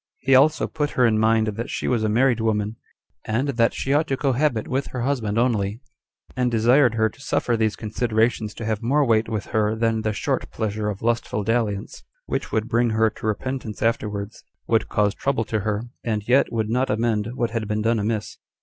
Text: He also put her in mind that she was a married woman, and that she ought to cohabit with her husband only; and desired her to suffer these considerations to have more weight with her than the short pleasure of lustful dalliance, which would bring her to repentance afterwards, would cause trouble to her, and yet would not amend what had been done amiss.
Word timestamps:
He 0.17 0.33
also 0.33 0.65
put 0.65 0.89
her 0.97 1.05
in 1.05 1.19
mind 1.19 1.45
that 1.45 1.69
she 1.69 1.87
was 1.87 2.03
a 2.03 2.09
married 2.09 2.39
woman, 2.39 2.77
and 3.25 3.49
that 3.49 3.71
she 3.75 3.93
ought 3.93 4.07
to 4.07 4.17
cohabit 4.17 4.67
with 4.67 4.87
her 4.87 5.03
husband 5.03 5.37
only; 5.37 5.79
and 6.35 6.49
desired 6.49 6.95
her 6.95 7.07
to 7.07 7.21
suffer 7.21 7.55
these 7.55 7.75
considerations 7.75 8.55
to 8.55 8.65
have 8.65 8.81
more 8.81 9.05
weight 9.05 9.29
with 9.29 9.45
her 9.53 9.75
than 9.75 10.01
the 10.01 10.11
short 10.11 10.49
pleasure 10.49 10.89
of 10.89 11.03
lustful 11.03 11.43
dalliance, 11.43 12.03
which 12.25 12.51
would 12.51 12.67
bring 12.67 12.89
her 12.89 13.11
to 13.11 13.27
repentance 13.27 13.83
afterwards, 13.83 14.43
would 14.65 14.89
cause 14.89 15.13
trouble 15.13 15.43
to 15.45 15.59
her, 15.59 15.83
and 16.03 16.27
yet 16.27 16.51
would 16.51 16.71
not 16.71 16.89
amend 16.89 17.35
what 17.35 17.51
had 17.51 17.67
been 17.67 17.83
done 17.83 17.99
amiss. 17.99 18.37